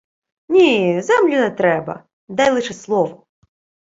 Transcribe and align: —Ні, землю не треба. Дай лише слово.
—Ні, 0.49 1.01
землю 1.01 1.31
не 1.31 1.51
треба. 1.51 2.03
Дай 2.27 2.51
лише 2.51 2.73
слово. 2.73 3.25